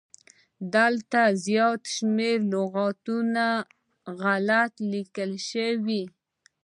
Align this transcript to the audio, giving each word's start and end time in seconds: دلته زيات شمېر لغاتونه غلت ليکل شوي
دلته 0.75 1.21
زيات 1.45 1.81
شمېر 1.95 2.37
لغاتونه 2.53 3.47
غلت 4.21 4.73
ليکل 4.91 5.31
شوي 5.49 6.03